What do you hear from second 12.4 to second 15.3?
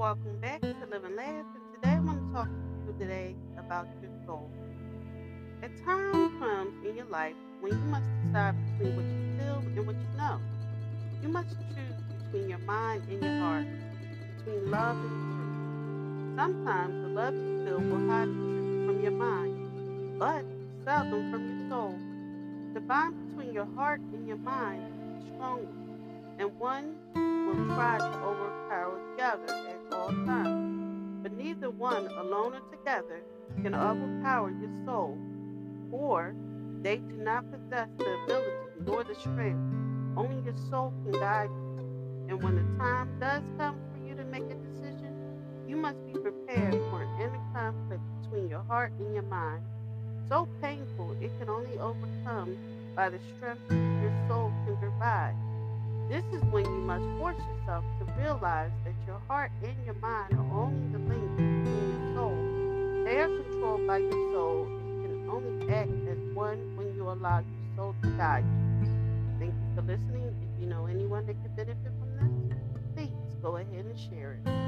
your mind and your heart, between love and